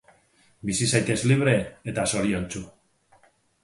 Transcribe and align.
Bizi 0.69 0.87
zaitez 0.95 1.19
libre 1.33 1.55
eta 1.95 2.09
zoriontsu 2.17 2.67